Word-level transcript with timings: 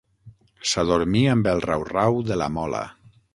S'adormí 0.69 1.21
amb 1.33 1.49
el 1.53 1.61
rau-rau 1.67 2.19
de 2.31 2.39
la 2.45 2.49
mola. 2.57 2.83